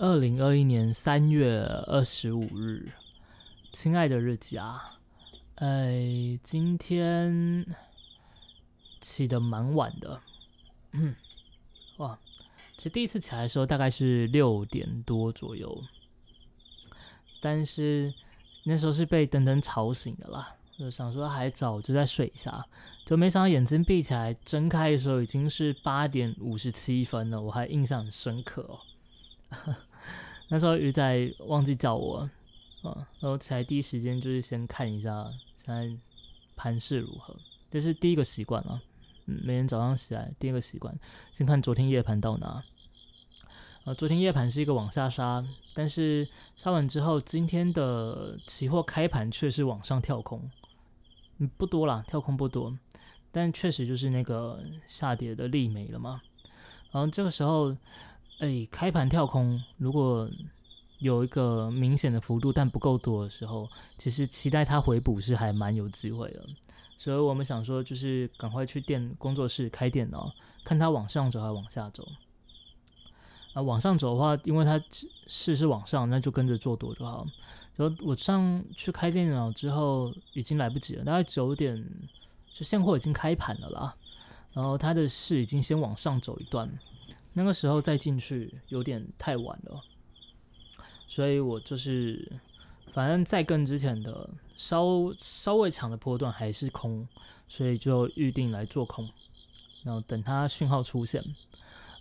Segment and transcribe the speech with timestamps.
[0.00, 2.88] 二零二一年三月二十五日，
[3.72, 4.96] 亲爱的日记啊，
[5.56, 7.66] 哎，今天
[9.00, 10.20] 起的蛮晚的，
[10.92, 11.16] 嗯，
[11.96, 12.16] 哇，
[12.76, 15.82] 其实第一次起来的时候大概是六点多左右，
[17.40, 18.14] 但是
[18.62, 22.64] 那时候是被灯灯吵醒的啦，就想说还早，就再睡一下，
[23.04, 28.78] 就没想到眼睛闭起来睁开的时候已经是八点五十七分了，我还印象很深刻哦。
[30.50, 32.18] 那时候鱼仔忘记叫我，
[32.82, 35.90] 啊，然后起来第一时间就是先看一下现在
[36.56, 37.36] 盘势如何，
[37.70, 38.80] 这是第一个习惯啊。
[39.26, 40.98] 嗯，每天早上起来第一个习惯，
[41.32, 42.64] 先看昨天夜盘到哪。
[43.84, 45.44] 啊，昨天夜盘是一个往下杀，
[45.74, 50.50] 但是杀完之后，今天的期货开盘却是往上跳空，
[51.36, 52.74] 嗯，不多啦，跳空不多，
[53.30, 56.22] 但确实就是那个下跌的力没了嘛。
[56.90, 57.76] 然后这个时候。
[58.38, 60.28] 哎，开盘跳空，如果
[60.98, 66.44] 有一个明显的幅度，但不够多的时候，其实期待它回补是还蛮有机会的。
[66.96, 70.32] 所以我们想说，就是赶快去电工作室开电脑，
[70.64, 72.06] 看它往上走还是往下走。
[73.54, 74.80] 啊，往上走的话，因为它
[75.26, 77.26] 势是往上，那就跟着做多就好。
[77.76, 81.84] 然后我上去开电脑之后，已经来不及了，大概九点，
[82.52, 83.96] 就现货已经开盘了啦。
[84.52, 86.68] 然后它的势已经先往上走一段。
[87.34, 89.80] 那个时候再进去有点太晚了，
[91.06, 92.30] 所以我就是
[92.92, 97.06] 反正再更之前的稍稍微长的波段还是空，
[97.48, 99.08] 所以就预定来做空，
[99.84, 101.22] 然后等它讯号出现。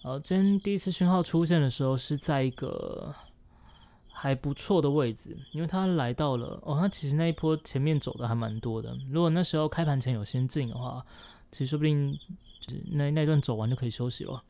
[0.03, 3.13] 呃，今天第一次讯号出现的时候是在一个
[4.11, 8.97] 还不错的位置，因为它来到了哦，它其实那一波前面走的还蛮多的。
[9.11, 11.05] 如果那时候开盘前有先进的话，
[11.51, 12.17] 其实说不定
[12.61, 14.41] 就是那那段走完就可以休息了。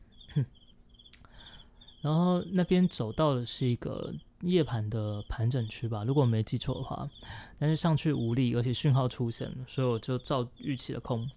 [2.00, 7.08] 然后那边走到的是一个夜盘的盘整区吧，如果我没记错的话。
[7.58, 11.28] 但是上去无力，而且讯号出现了，所以我就照预期的空。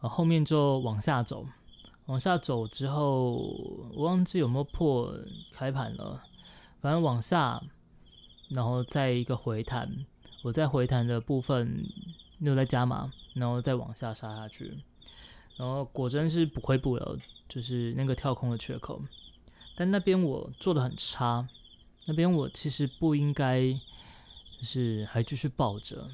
[0.00, 1.46] 呃，后面就往下走，
[2.06, 3.36] 往下走之后，
[3.94, 5.14] 我忘记有没有破
[5.50, 6.22] 开盘了。
[6.80, 7.62] 反正往下，
[8.50, 10.04] 然后再一个回弹，
[10.42, 11.82] 我在回弹的部分
[12.40, 14.76] 又在加码，然后再往下杀下去。
[15.56, 17.16] 然后果真是不回补了，
[17.48, 19.00] 就是那个跳空的缺口。
[19.74, 21.48] 但那边我做的很差，
[22.06, 23.78] 那边我其实不应该，
[24.62, 26.08] 是还继续抱着。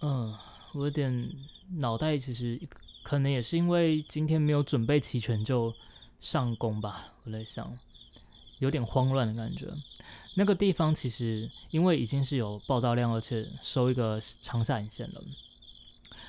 [0.00, 0.34] 嗯，
[0.72, 1.30] 我有点
[1.76, 2.60] 脑袋其实
[3.02, 5.72] 可能也是因为今天没有准备齐全就
[6.20, 7.76] 上攻吧，我在想，
[8.58, 9.66] 有点慌乱的感觉。
[10.34, 15.22] 那个地方其实因为已经是有报道量，而且收一个长下影线了。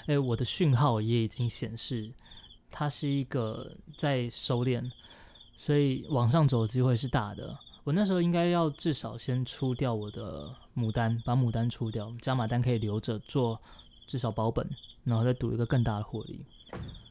[0.07, 2.11] 哎，我的讯号也已经显示
[2.69, 4.91] 它是一个在收敛。
[5.55, 7.57] 所以往上走的机会是大的。
[7.83, 13.59] 我那时候应该要至少先出掉我的牡丹，把牡丹出掉，加码单可以留着做
[14.07, 14.65] 至少保本，
[15.03, 16.45] 然后再赌一个更大的获利。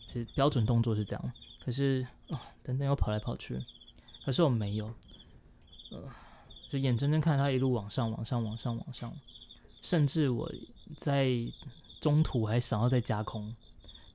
[0.07, 1.33] 其实标准动作是这样，
[1.63, 3.63] 可是哦，等等又跑来跑去，
[4.25, 4.87] 可是我没有，
[5.91, 6.03] 呃，
[6.71, 9.15] 就眼睁睁看它一路往上、往上、往上、往上，
[9.83, 10.51] 甚至我
[10.97, 11.31] 在
[12.01, 13.55] 中途还想要再加空，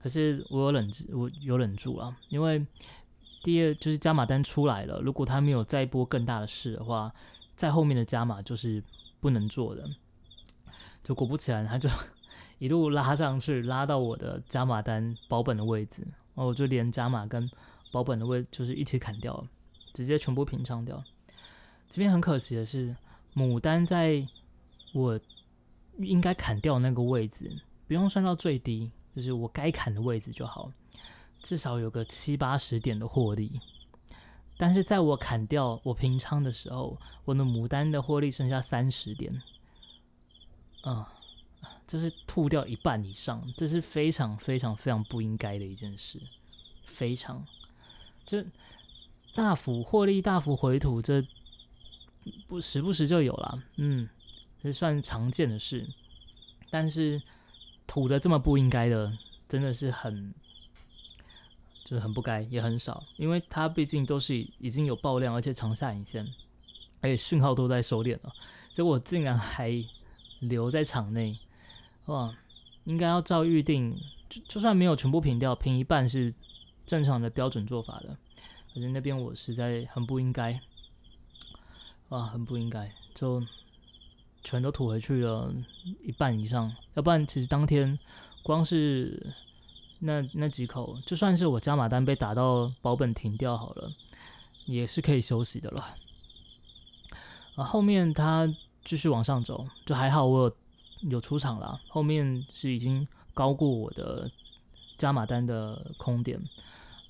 [0.02, 2.66] 可是我有忍，我有忍住啊，因为。
[3.48, 7.10] 第二就是加码单出来了，如果他没有再播更大的事的话，
[7.56, 8.84] 在后面的加码就是
[9.22, 9.90] 不能做的。
[11.02, 11.90] 就果不其然，他就
[12.60, 16.02] 一路拉上去，拉到我的加码单保本的位置，
[16.36, 17.50] 然后我就连加码跟
[17.90, 19.48] 保本的位就是一起砍掉了，
[19.94, 21.02] 直接全部平仓掉。
[21.90, 22.94] 这边很可惜的是，
[23.34, 24.28] 牡丹在
[24.94, 25.18] 我
[26.00, 27.50] 应该砍掉那个位置，
[27.88, 30.74] 不用算到最低，就是我该砍的位置就好了。
[31.42, 33.62] 至少有个七八十点的获利，
[34.58, 39.42] 但是在我砍掉我平仓的时候，我的牡丹的获利剩下三十点，
[40.84, 41.06] 嗯，
[41.88, 46.20] 这是吐掉一半以上，这是非常非常非常不应该的一件事，
[46.86, 47.46] 非常，
[48.26, 48.44] 就
[49.34, 51.26] 大幅获利大幅回吐，这
[52.48, 54.10] 不时不时就有了，嗯，
[54.62, 55.88] 这算常见的事，
[56.70, 57.22] 但是
[57.86, 59.18] 吐的这么不应该的，
[59.48, 60.34] 真的是很。
[61.88, 66.28] 就是很不该，也很少，因为它毕竟都是已经有爆量，而且长下影线，
[67.00, 68.34] 而且讯号都在收敛了，
[68.74, 69.72] 结果竟然还
[70.42, 71.40] 留在场内，
[72.08, 72.36] 哇！
[72.84, 73.98] 应该要照预定，
[74.28, 76.34] 就就算没有全部平掉，平一半是
[76.86, 78.18] 正常的标准做法的，
[78.74, 80.60] 可是那边我实在很不应该，
[82.10, 83.42] 啊，很不应该，就
[84.44, 85.56] 全都吐回去了
[86.04, 87.98] 一半以上，要不然其实当天
[88.44, 89.34] 光是。
[90.00, 93.92] 那那几口，就算是我加码单被打到保本停掉好了，
[94.66, 95.84] 也是可以休息的了。
[97.56, 98.48] 啊，后面它
[98.86, 100.46] 继续往上走，就还好我
[101.02, 101.80] 有有出场了。
[101.88, 104.30] 后面是已经高过我的
[104.98, 106.40] 加码单的空点，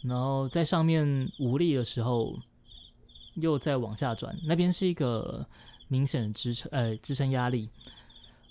[0.01, 2.39] 然后在上面无力的时候，
[3.35, 5.45] 又再往下转，那边是一个
[5.89, 7.69] 明显的支撑，呃，支撑压力，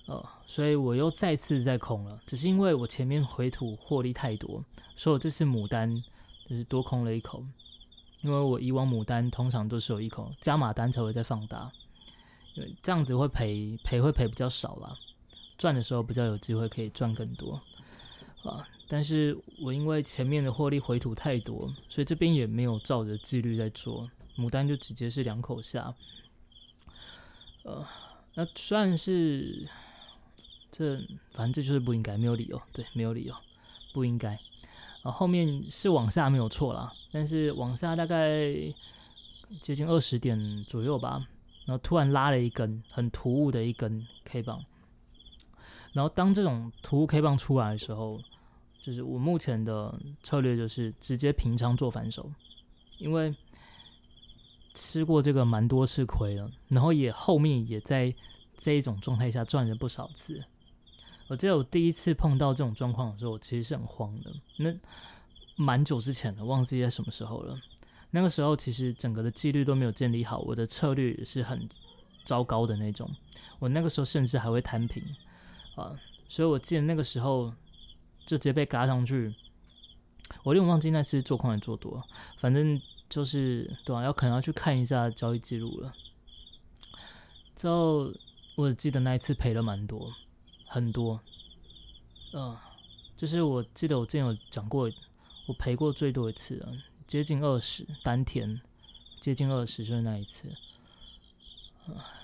[0.06, 4.64] 呃，所以我又再次在空了，只是因为我前面回吐获利太多，
[4.96, 6.02] 所以我这次牡丹
[6.46, 7.42] 就是多空了一口，
[8.20, 11.70] 因为我以往牡丹通常都是有一口加码单才会再放大。
[12.54, 14.96] 因为这样子会赔赔会赔比较少啦，
[15.58, 17.60] 赚的时候比较有机会可以赚更多
[18.42, 18.66] 啊。
[18.88, 24.08] 但是我因为前面的获利回吐太多，所以这边也没有照着纪律在做，
[24.38, 25.94] 牡丹就直接是两口下。
[27.64, 27.86] 呃，
[28.32, 29.68] 那算是
[30.70, 30.96] 这
[31.32, 33.34] 反正这就是不应该，没有理由，对，没有理由，
[33.92, 34.34] 不应该。
[35.02, 38.52] 啊，后后面是往下没有错啦，但是往下大概
[39.62, 41.26] 接近二十点左右吧。
[41.64, 44.64] 然后突然拉了一根很突兀的一根 K 棒，
[45.92, 48.20] 然后当这种突兀 K 棒出来的时候，
[48.80, 49.92] 就是我目前的
[50.22, 52.30] 策略就是直接平仓做反手，
[52.98, 53.34] 因为
[54.74, 58.14] 吃过这个蛮多次亏了，然后也后面也在
[58.56, 60.44] 这一种状态下赚了不少次。
[61.28, 64.73] 我记得我第一次碰到这种状况的时候，我其实是很慌的，那
[65.56, 67.58] 蛮久之前了，忘记在什么时候了。
[68.11, 71.69] 那个时候其实整个的纪律都没有建立好，我的策略也是很
[72.25, 73.11] 糟糕的那种。
[73.58, 75.02] 我那个时候甚至还会摊平
[75.75, 77.52] 啊，所以我记得那个时候
[78.25, 79.34] 就直接被嘎上去。
[80.43, 82.02] 我有点忘记那次做空还做多，
[82.38, 85.93] 反正就是对啊，要可能要去看一下交易记录了。
[87.55, 88.12] 之后
[88.55, 90.12] 我记得那一次赔了蛮多，
[90.66, 91.20] 很多。
[92.32, 92.56] 嗯，
[93.16, 94.90] 就是我记得我之前有讲过，
[95.46, 96.68] 我赔过最多一次啊。
[97.06, 98.60] 接近二十单天，
[99.20, 100.52] 接近二十就是那一次，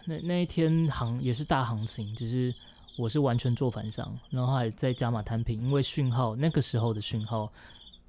[0.06, 2.52] 那那一天行也是大行情，只是
[2.98, 7.50] 我是完全做反向，然后还在加码摊平，因为讯号那个时候的讯号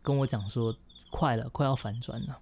[0.01, 0.75] 跟我讲说
[1.11, 2.39] 快了，快要反转了，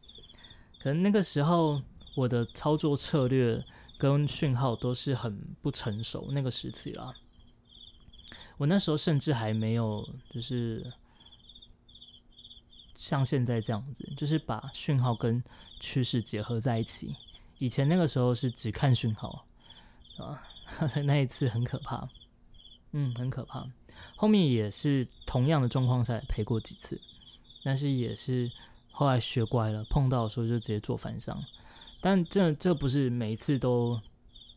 [0.82, 1.82] 可能那个时候
[2.16, 3.62] 我的操作策略
[3.98, 7.14] 跟讯号都是很不成熟，那个时期啦，
[8.62, 10.94] 我那时候甚至还没有就是。
[12.96, 15.44] 像现在这样子，就是把讯号跟
[15.80, 17.16] 趋势结合在一起。
[17.58, 19.44] 以前那个时候是只看讯号
[20.18, 20.40] 啊，
[21.06, 22.08] 那一次很可怕，
[22.92, 23.66] 嗯，很可怕。
[24.16, 27.02] 后面也是同样的状况下赔过几次，
[27.64, 28.52] 但是也是
[28.92, 31.44] 后来学乖了，碰到的时候就直接做反向。
[32.02, 34.00] 但这这不是每一次都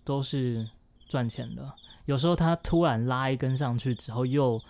[0.05, 0.69] 都是
[1.09, 1.73] 赚钱的，
[2.07, 4.61] 有时候它突然拉一根上去之后又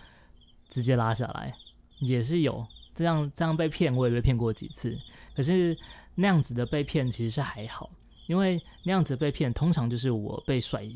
[0.69, 1.55] 直接拉下来，
[1.99, 2.65] 也是有。
[2.93, 4.97] 这样这样被骗，我也被骗过几次。
[5.35, 5.77] 可是
[6.15, 7.89] 那样子的被骗其实是还好，
[8.25, 10.89] 因为那样子被骗通常就是我被甩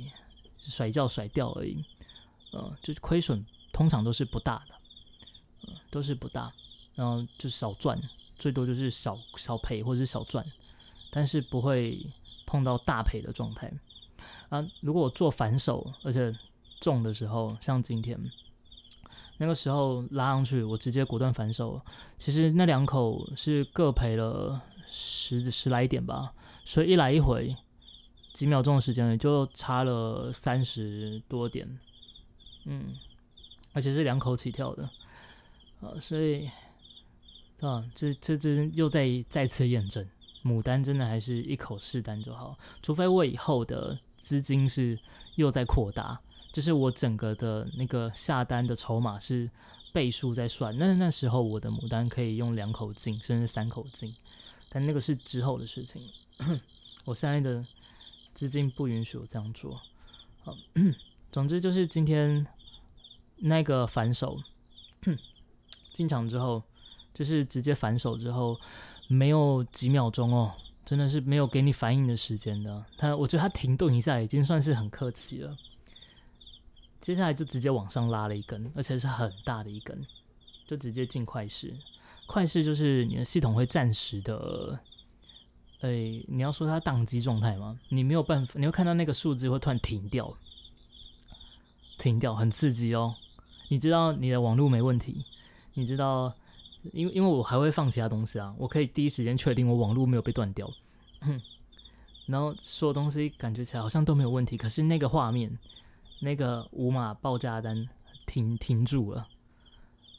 [0.60, 1.84] 甩掉甩掉而已，
[2.54, 4.76] 呃，就是亏损通常都是不大的，
[5.68, 6.50] 嗯，都是不大，
[6.96, 8.02] 然后就少赚，
[8.38, 10.46] 最多就是少少赔或者是少赚，
[11.12, 12.00] 但是不会
[12.46, 13.70] 碰到大赔的状态。
[14.50, 16.34] 啊，如果我做反手而且
[16.80, 18.20] 重的时候，像今天。
[19.42, 21.82] 那个时候拉上去，我直接果断反手。
[22.18, 26.34] 其实那两口是各赔了十十来点吧，
[26.66, 27.56] 所以一来一回
[28.34, 31.80] 几秒钟的时间，也就差了三十多点。
[32.66, 32.94] 嗯，
[33.72, 34.84] 而且是两口起跳的，
[35.80, 36.50] 啊，所以
[37.62, 40.06] 啊，这这这又再再次验证，
[40.44, 45.00] 牡丹真的还是一口试单就好，除非我以后的资金是
[45.36, 46.20] 又在扩大。
[46.52, 49.50] 就是我整个的那个下单的筹码是
[49.94, 54.16] 倍数在算，那那时候我的牡丹可以用两口进，甚至三口进，
[54.68, 56.02] 但那个是之后的事情。
[57.06, 57.64] 我现在的
[58.34, 59.80] 资金不允许我这样做。
[60.44, 60.58] 好，
[61.32, 62.46] 总之就是今天
[63.38, 64.42] 那个反手
[65.94, 66.64] 进场之后，
[67.14, 68.60] 就是直接反手之后，
[69.08, 70.54] 没有几秒钟哦，
[70.86, 72.86] 真的是没有给你反应的时间的。
[72.98, 75.58] 他，我觉得他停顿一下已经算是很客气了。
[77.00, 80.06] 接下来就直接往上拉了一根，而且是很大的一根，
[80.66, 81.78] 就直接进快试。
[82.28, 84.80] 快试就是你的系统会暂时的，
[85.82, 87.80] 诶，你要说它宕机状态吗？
[87.90, 90.36] 你没有办法，你会看到那个数字会突然停掉，
[91.98, 93.16] 停掉，很刺激哦。
[93.70, 95.26] 你知道你的网络没问题，
[95.76, 96.36] 你知道，
[96.94, 100.72] 因为因为我还会放其他东西啊，我可以第一时间确定我网络没有被断掉，
[102.26, 105.58] 然后所有东西感觉起来好像都没有问题，可是那个画面。
[106.22, 107.88] 那个五码报价单
[108.26, 109.26] 停停住了，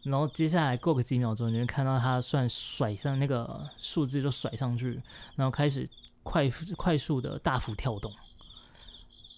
[0.03, 5.03] 然后接下来过个几秒钟，你会看到它算甩上那个数字就甩上去，
[5.37, 5.87] 然后开始
[6.23, 8.11] 快快速的大幅跳动。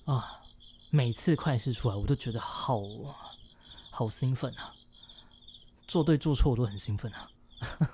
[0.05, 0.41] 啊，
[0.91, 2.81] 每次快试出来，我都觉得好
[3.91, 4.73] 好兴奋啊！
[5.87, 7.31] 做对做错我都很兴奋啊。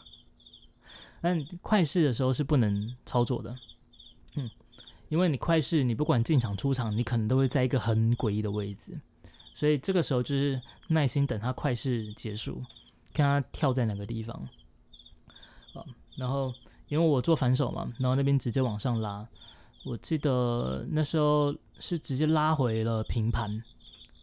[1.21, 3.57] 但快试的时候是不能操作的，
[4.37, 4.49] 嗯，
[5.09, 8.99] 因为你快试，你不管进场出场，你可能都会在一个很诡异的位置。
[9.52, 12.62] 所以这个时候就是耐心等它快试结束，
[13.12, 14.49] 看它跳在哪个地方
[15.75, 15.83] 啊。
[16.16, 16.54] 然后
[16.87, 19.26] 因为我做反手嘛，然后那边直接往上拉，
[19.85, 23.61] 我记得那时候是直接拉回了平盘，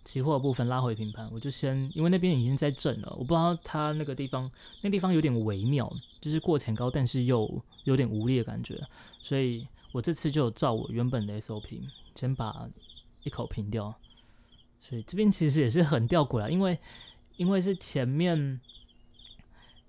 [0.05, 4.49] 期货部分拉回平盘，我就先因为那边已经在震了，我不知道他那个地方
[4.81, 8.79] 那地方有点微妙，就是过前高，但是又有点无力的感觉，
[9.19, 11.81] 所以我这次就照我原本的 SOP，
[12.13, 12.69] 先把
[13.23, 13.93] 一口平掉。
[14.79, 16.77] 所以这边其实也是很吊诡啊，因为
[17.37, 18.61] 因为是前面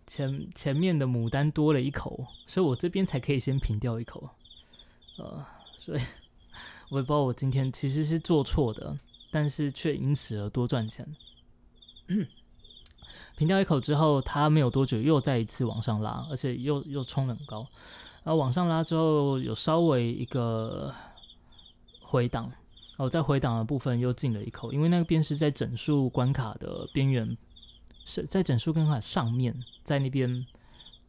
[0.07, 4.31] 前前面的牡丹多了一口，所以我这边才可以先平掉一口。
[5.19, 5.45] 呃，
[5.77, 6.01] 所以
[6.89, 8.97] 我也不知道我今天其实是做错的，
[9.37, 11.07] 但是却因此而多赚钱。
[13.37, 17.69] 平掉一口之后，它没有多久又再一次往上拉，而且又又冲很高，
[18.25, 20.95] 然后往上拉之后有稍微一个
[22.01, 22.51] 回档。
[22.97, 27.37] 哦，在回档的部分又进了一口，因为那边是在整数关卡的边缘，
[28.07, 30.47] 是在整数关卡上面，在那边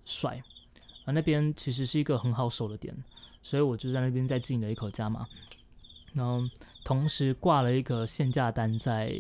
[0.04, 0.44] 甩，
[1.06, 2.94] 啊，那边其实是一个很好守的点，
[3.42, 5.26] 所以我就在那边再进了一口加码，
[6.12, 6.44] 然后
[6.88, 9.14] 同时挂了一个限价单在，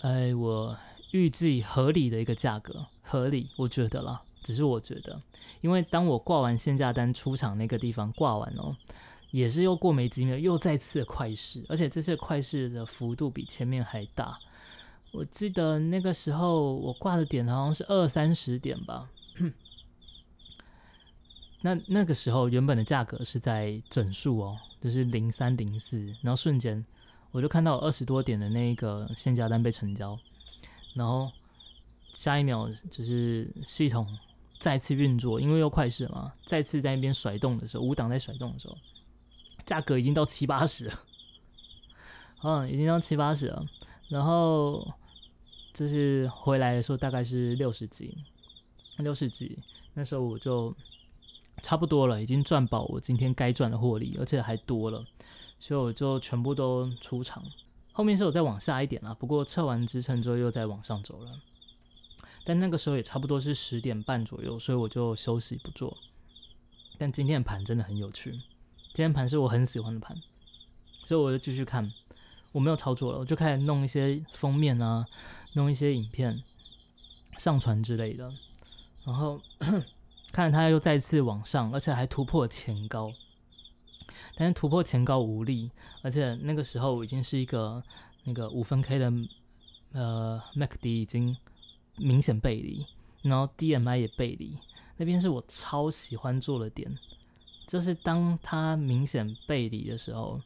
[0.00, 0.76] 哎，我
[1.12, 5.18] 预计合理的一个价格，合理，我觉得啦，只是我觉得，
[5.62, 8.76] 因为当我挂完限价单出场那个地方挂完哦。
[9.30, 14.38] 也是又过没几秒，又再次快试，而且这次快试的幅度比前面还大。
[15.12, 19.08] 我记得那个时候我挂的点好像是二三十点吧。
[21.64, 26.84] 那那个时候原本的价格是在整数哦，就是零三零四，然后瞬间
[27.30, 30.18] 我就看到二十多点的那个限价单被成交，
[30.92, 31.32] 然后
[32.12, 34.06] 下一秒就是系统
[34.58, 38.76] 再次运作，因为又快试嘛，再次在那边甩动的时候，五档在甩动的时候。
[39.64, 41.00] 价格已经到七八十了，
[42.42, 43.64] 嗯，已经到七八十了。
[44.10, 44.86] 然后
[45.72, 48.18] 就是回来的时候大概是六十几，
[48.98, 49.58] 六十几。
[49.94, 50.76] 那时候我就
[51.62, 55.04] 差不多了，已经赚饱我今天该赚的获利，而且还多了，
[55.58, 57.42] 所以我就全部都出场。
[57.92, 61.32] 后面是有再往下一点啦，不过测完支撑之后又再往上走了。
[62.44, 65.96] 但那个时候也差不多是十点半左右，所以我就休息不做。
[66.98, 68.32] 但今天的盘真的很有趣。
[68.92, 70.20] 今天盘是我很喜欢的盘，
[71.04, 71.92] 所以我就继续看。
[72.52, 75.06] 我没有操作了，我就开始弄一些封面啊，
[75.54, 76.42] 弄一些影片
[77.36, 78.32] 上传之类的。
[79.04, 79.40] 然后
[80.34, 83.12] 看着它又再次往上，而且还突破前高，
[84.34, 85.70] 但是突破前高无力，
[86.02, 87.80] 而且那个时候已经是一个
[88.24, 89.12] 那个五分 K 的
[89.92, 91.36] 呃 MACD 已经
[91.96, 92.84] 明显背离，
[93.22, 94.58] 然后 DMI 也背离，
[94.96, 96.92] 那边是我超喜欢做的点。
[97.68, 100.40] 就是当它明显背离的时候，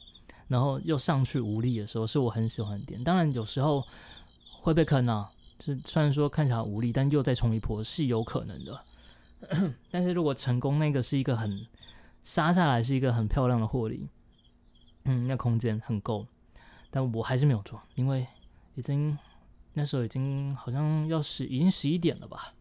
[0.49, 3.03] 然后又上去无力的时候，是我很喜欢的点。
[3.03, 3.83] 当然有时候
[4.61, 5.33] 会被坑啊，
[5.65, 8.85] 是虽然说看起来无力，但又再冲一波是有可能的。
[9.91, 11.67] 但是如果成功，那个是一个很
[12.23, 14.09] 杀下来，是一个很漂亮的获利。
[15.05, 16.27] 嗯，那空间很够，
[16.91, 18.27] 但我还是没有做，因为
[18.75, 19.17] 已经
[19.75, 22.55] 那时候已经好像要十，已经十一点了吧。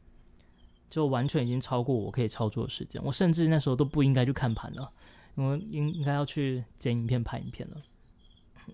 [0.89, 4.89] 就完全已经超过我可以操作的时间，我甚至那时候都不应该去看盘了，
[5.35, 7.81] 因为应应该要去剪影片、拍影片了。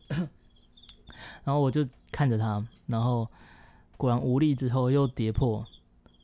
[1.43, 3.27] 然后我就看着它，然后
[3.97, 5.65] 果然无力之后又跌破。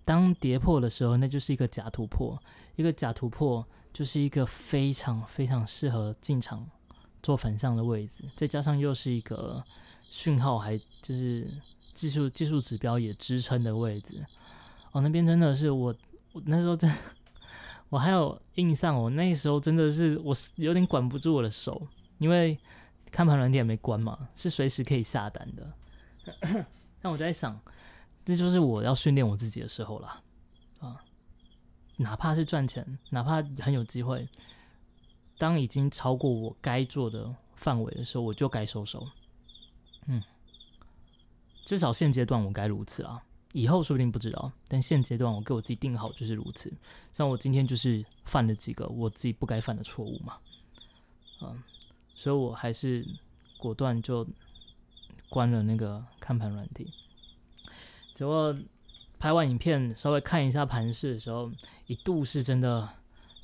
[0.10, 2.36] 当跌破的时候，那就是一个假突破，
[2.76, 3.64] 一个假突破
[3.94, 6.68] 就是一个非常非常适合进场
[7.22, 9.64] 做反向的位置，再加上又是一个
[10.10, 11.48] 讯号，还就是
[11.94, 14.26] 技术技术指标也支撑的位置。
[14.94, 15.96] 哦，那边真的是我，
[16.32, 16.92] 我那时候真，
[17.90, 21.88] 我还有印象，我那时候真的是我有点管不住我的手，
[22.18, 22.58] 因为
[23.12, 25.72] 看盘软件也没关嘛，是随时可以下单的。
[27.00, 27.62] 但我就在想，
[28.30, 30.22] 这就是我要训练我自己的时候了
[30.82, 31.04] 啊！
[31.98, 34.30] 哪怕是赚钱，哪怕很有机会，
[35.40, 39.08] 当已经超过我该做的范围的时候，我就该收手。
[40.06, 40.22] 嗯，
[41.66, 43.20] 至少现阶段我该如此啊。
[43.54, 46.72] 以后说不定不知道，但现阶段我给我自己定好就是如此。
[47.12, 50.38] 像我今天就是犯了几个我自己不该犯的错误嘛，
[51.42, 51.64] 嗯，
[52.14, 53.04] 所以我还是
[53.58, 54.24] 果断就
[55.30, 56.94] 关了那个看盘软体。
[58.20, 58.54] 结果
[59.18, 61.50] 拍完影片稍微看一下盘势的时候，
[61.88, 62.90] 一度是真的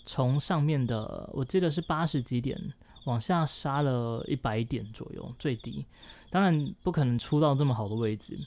[0.06, 2.62] 从上面的我记得是八十几点
[3.06, 5.86] 往下杀了一百点左右最低，
[6.30, 8.38] 当然不可能出到这么好的位置。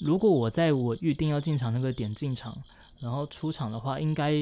[0.00, 2.60] 如果我在我预定要进场那个点进场，
[2.98, 4.34] 然后出场的话，应该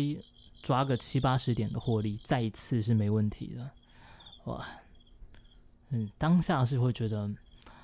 [0.62, 3.70] 抓个七八十点的获利，再一次是没问题的。
[4.44, 4.66] 哇，
[5.90, 7.30] 嗯，当下是会觉得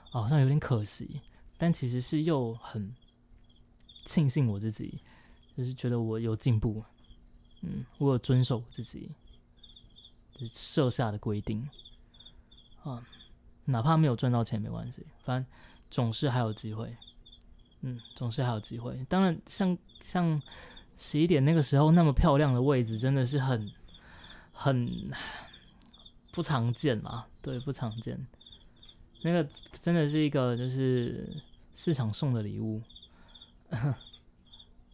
[0.08, 1.20] 好像有点可惜，
[1.58, 2.90] 但其实是又很
[4.04, 5.00] 庆幸我自己，
[5.56, 6.82] 就是觉得我有进步，
[7.62, 9.10] 嗯，我有遵守自己
[10.52, 11.68] 设下的规定
[12.82, 13.06] 啊，
[13.66, 15.52] 哪怕没有赚到钱没关系，反正
[15.90, 16.96] 总是还有机会。
[17.86, 19.04] 嗯，总是还有机会。
[19.10, 20.40] 当然，像像
[20.96, 23.70] 十一点那个时候那么漂亮的位置，真的是很
[24.52, 25.10] 很
[26.32, 27.26] 不常见嘛。
[27.42, 28.26] 对，不常见。
[29.22, 31.36] 那个真的是一个就是
[31.74, 32.80] 市场送的礼物。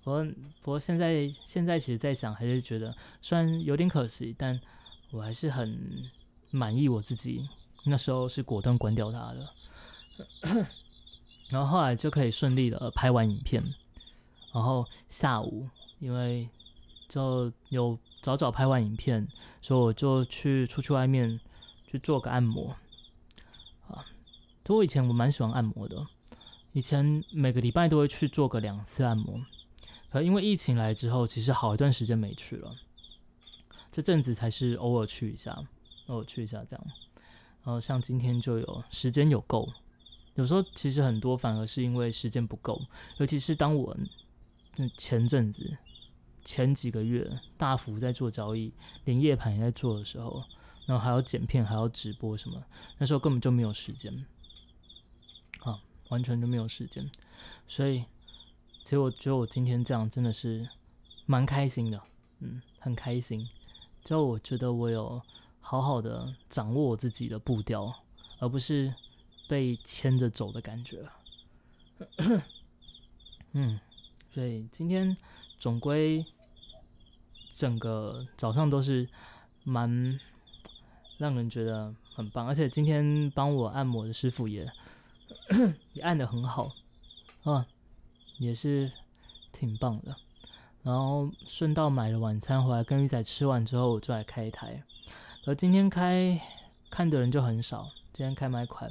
[0.03, 0.25] 不过
[0.62, 4.59] 不过现在现在其实在想，还是觉得虽然有点可惜，但
[5.11, 6.11] 我还是很
[6.50, 7.49] 满意我自己。
[7.85, 9.49] 那时候是果断关掉它的。
[11.49, 13.62] 然后后来就可以顺利的拍完影片，
[14.53, 16.49] 然后下午因为
[17.09, 19.27] 就有早早拍完影片，
[19.61, 21.41] 所以我就去出去外面
[21.87, 22.77] 去做个按摩
[23.89, 24.05] 啊。
[24.69, 26.07] 我以前我蛮喜欢按摩的，
[26.73, 29.41] 以前每个礼拜都会去做个两次按摩，
[30.11, 32.77] 可因为疫情来之后，其实好一段时间没去了，
[33.91, 35.65] 这阵子才是偶尔去一下，
[36.07, 36.87] 偶尔去一下这样。
[37.65, 39.69] 然后像今天就有时间有够。
[40.35, 42.81] 有时候其实很多反而是因为时间不够，
[43.19, 43.95] 尤其是当我
[44.97, 45.77] 前阵子
[46.45, 48.73] 前几个月大幅在做交易，
[49.05, 50.43] 连夜盘也在做的时候，
[50.87, 52.62] 然后还要剪片，还要直播什么，
[52.97, 54.25] 那时候根本就没有时间，
[56.11, 57.11] 完全就没有时间。
[57.67, 58.05] 所以
[58.85, 60.69] 其实我觉得我今天这样真的是
[61.26, 62.00] 蛮开心的，
[62.38, 63.49] 嗯，很开心。
[64.05, 65.21] 就我觉得我有
[65.61, 67.93] 好好的掌握我自己的步调，
[68.38, 68.95] 而不是。
[69.49, 71.04] 被牵着走的感觉，
[73.50, 73.80] 嗯，
[74.32, 75.17] 所以今天
[75.58, 76.25] 总归
[77.52, 79.08] 整个早上都是
[79.65, 80.21] 蛮
[81.19, 84.71] 让人觉得很棒，而且今天帮我按摩的师傅也
[85.95, 86.73] 也按的很好
[87.45, 87.66] 啊，
[88.38, 88.90] 也是
[89.52, 90.14] 挺棒的。
[90.82, 94.82] 然后顺道买了晚餐回来，跟鱼仔吃完之后，我就来开一台。
[95.47, 96.40] 而今天开
[96.90, 98.90] 看的人就很少，今天开麦款。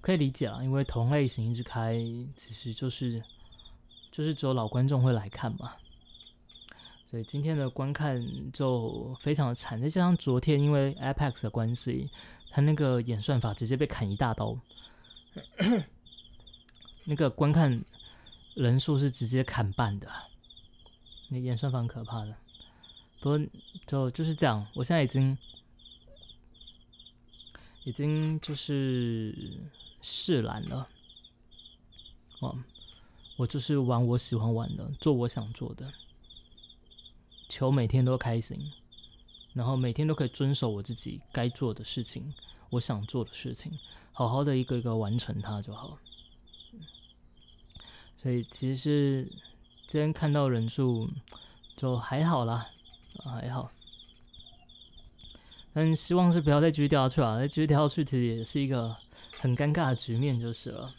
[0.00, 1.94] 可以理解啊，因为同类型一直开，
[2.36, 3.22] 其实就是
[4.12, 5.72] 就是只有老观众会来看嘛。
[7.10, 12.10] 所以今天的观看就非常的惨，再加上昨天因为 Apex 的关系，
[12.54, 14.56] 他那个演算法直接被砍一大刀，
[17.02, 17.84] 那个观看
[18.54, 20.08] 人数是直接砍半的，
[21.30, 22.36] 那演算法很可怕的。
[23.18, 23.40] 不过
[23.84, 25.36] 就就是这样，我现在已经
[27.82, 29.34] 已经就是。
[30.06, 30.86] 释然了，
[32.40, 32.62] 哦，
[33.38, 35.94] 我就是玩我喜欢玩的，做我想做的，
[37.48, 38.70] 求每天都开心，
[39.54, 42.34] 然后每天都可以遵守我自己该做的事情，
[42.70, 43.72] 我想做的事情，
[44.12, 45.96] 好好的一个一个完成它就好。
[48.18, 49.32] 所以其实是
[49.86, 51.08] 今天看到人数
[51.76, 52.68] 就还好啦，
[53.24, 53.70] 还好。
[55.72, 58.96] 但希望是不要再继续掉下去了，再继续掉下去其实也是一个
[59.38, 60.94] 很尴尬的局面，就是了。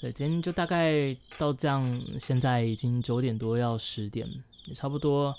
[0.00, 4.28] 对，今天就大概到这样，现在已经九点多，要十点，
[4.66, 5.34] 也差不多。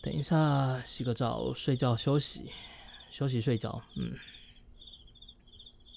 [0.00, 2.50] 等一下洗个澡，睡觉休息，
[3.10, 3.82] 休息睡觉。
[3.96, 4.14] 嗯，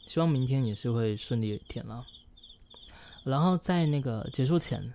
[0.08, 2.06] 希望明天也是会顺利一天了。
[3.24, 4.94] 然后在那个结束前，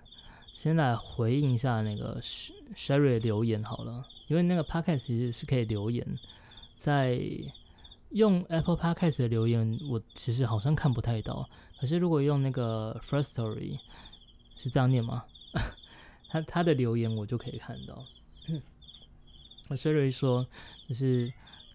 [0.53, 4.05] 先来回应一下那个 Sherry 留言好了。
[4.27, 6.05] 因为那个 podcast 其实是可以留言，
[6.75, 7.17] 在
[8.09, 11.49] 用 Apple Podcast 的留言，我其实好像看不太到。
[11.79, 13.79] 可是如果用那个 First Story，
[14.57, 15.23] 是这样念吗？
[16.29, 18.05] 他他的留言我就可以看到。
[19.69, 20.45] 我虽然说，
[20.87, 21.31] 就是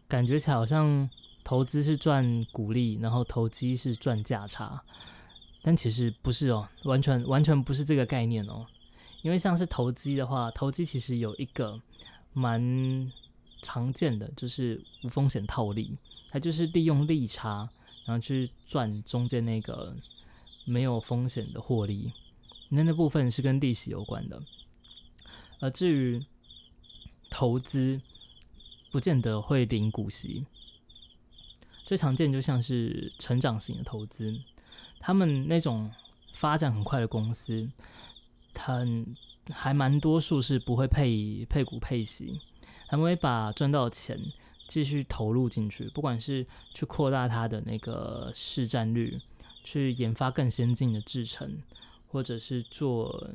[0.09, 1.09] 感觉起来好像
[1.45, 4.83] 投资是赚股利，然后投机是赚价差，
[5.63, 8.67] 但其实不是哦，完全完全不是这个概念哦。
[9.23, 11.81] 因为像是投机的话，投机其实有一个。
[12.35, 13.13] 蛮
[13.61, 15.99] 常见的就是无风险套利，
[16.31, 17.69] 它就是利用利差，
[18.07, 19.95] 然后去赚中间那个
[20.65, 22.11] 没有风险的获利，
[22.71, 24.41] 那那部分是跟利息有关的。
[25.61, 26.25] 而至于
[27.33, 27.99] 投资，
[28.91, 30.45] 不见得会领股息，
[31.87, 34.39] 最常见就像是成长型的投资，
[35.01, 35.91] 他们那种
[36.35, 37.71] 发展很快的公司，
[38.55, 39.17] 很
[39.51, 42.39] 还蛮多数是不会配配股配息，
[42.87, 44.21] 他们会把赚到的钱
[44.69, 49.19] 继续投入进去，不管是去扩大它的那个市占率，
[49.65, 51.63] 去研发更先进的制程，
[52.09, 53.31] 或者是做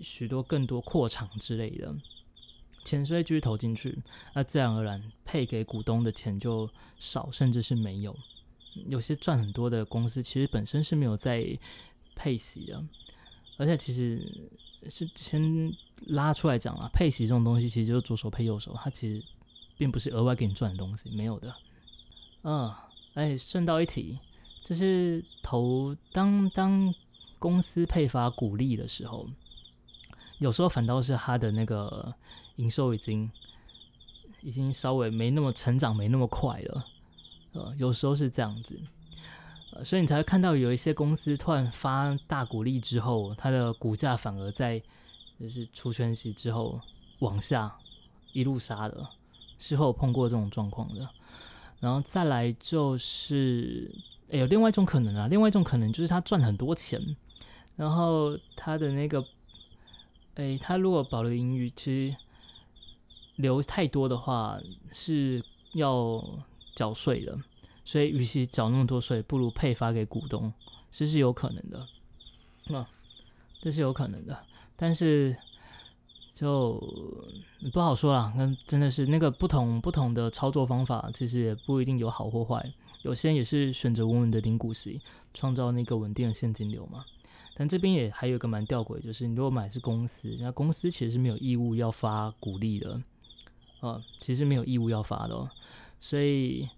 [0.00, 1.94] 许多更多扩厂之类的，
[2.84, 3.98] 钱是会继续投进去，
[4.34, 6.68] 那自然而然配给股东的钱就
[6.98, 8.16] 少，甚至是没有。
[8.86, 11.58] 有些赚很多的公司，其实本身是没有在
[12.14, 12.84] 配息的，
[13.56, 14.50] 而且其实
[14.90, 15.72] 是先
[16.06, 19.24] 拉出来讲啊，配息这种东西其实就是左手配右手，它其实
[19.76, 21.54] 并不是额外给你赚的东西，没有的。
[22.42, 22.72] 嗯，
[23.14, 24.18] 哎，顺道一提，
[24.64, 26.92] 就是投当当
[27.38, 29.28] 公司配发股利的时候，
[30.44, 32.14] 有时候反倒是它的那个
[32.56, 33.30] 营收已经
[34.42, 36.84] 已经稍微没那么成长，没那么快了。
[37.52, 38.78] 呃，有时候是这样子，
[39.72, 44.78] 呃，所以你才会看到有一些公司突然发大股利之后，它的股价反而在
[45.40, 46.78] 就是出圈息之后
[47.20, 47.74] 往下
[48.34, 49.08] 一路杀的，
[49.58, 51.08] 事后碰过这种状况的。
[51.80, 53.90] 然后再来就是，
[54.30, 57.00] 哎，有另外一种可能啊，另外一种可能就是他赚很多钱，
[57.76, 59.24] 然后他的那个，
[60.34, 62.16] 哎，他如果保留盈余，其实
[63.36, 64.58] 留太多的话
[64.92, 66.22] 是要。
[66.76, 67.38] 缴税的，
[67.84, 70.52] 所以与其缴那么多税，不如配发给股东，
[70.90, 71.86] 这是有可能的，
[72.66, 72.84] 那
[73.62, 74.36] 这是有可能的，
[74.74, 75.36] 但是
[76.34, 76.82] 就
[77.72, 78.34] 不好说了。
[78.36, 82.74] 那真的是那个不同不同的操作方法，其实也不一定有好或坏。
[83.02, 85.00] 有些人也是选择稳稳的零股息，
[85.32, 87.04] 创造那个稳定的现金流嘛。
[87.56, 93.00] 但这边也还有一个蛮吊诡，就是你如果买是公司，那公司其实是没有义务要发股利的，
[93.80, 95.34] 啊，其实没有义务要发的。
[95.34, 95.50] 哦
[96.00, 96.68] 所以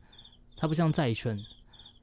[0.56, 1.36] 它不像债券，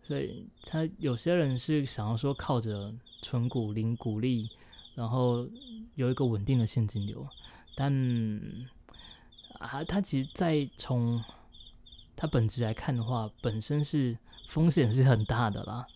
[0.06, 4.50] 所以他有些人是想要说靠着存股零股利，
[4.94, 5.48] 然后
[5.96, 7.26] 有一个稳定的现金流，
[7.76, 7.90] 但
[9.58, 11.24] 啊，它其实，在从
[12.18, 14.18] 它本质来看的话，本身是
[14.50, 15.88] 风险是很大的啦。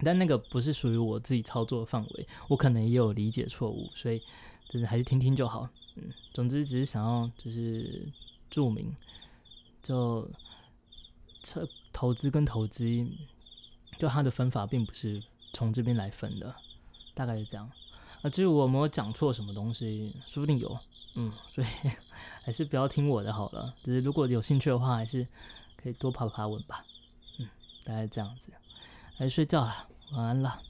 [0.00, 4.22] 但那个不是属于我自己操作的范围，我可能也有理解错误，所以
[4.68, 5.68] 就是还是听听就好。
[5.96, 8.08] 嗯，总之只是想要就是
[8.50, 8.94] 注明
[9.82, 10.28] 就。
[11.46, 13.06] 投投资跟投机，
[13.98, 16.56] 就它的分法并不是从这边来分的，
[17.12, 17.70] 大概是这样。
[18.22, 20.78] 啊，至于我有没有讲错什么东西，说不定有，
[21.16, 21.66] 嗯，所以
[22.42, 23.74] 还是不要听我的好了。
[23.84, 25.28] 只是如果有兴趣的话，还是
[25.76, 26.82] 可以多爬爬文吧。
[27.38, 27.46] 嗯，
[27.84, 28.50] 大概这样子，
[29.18, 29.72] 来睡觉了，
[30.12, 30.60] 晚安了。